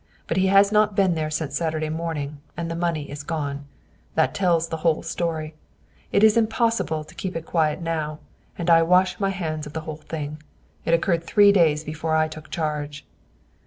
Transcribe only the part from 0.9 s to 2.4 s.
been there since Saturday morning,